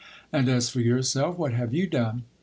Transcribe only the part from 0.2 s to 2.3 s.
And as for yourself, what have you done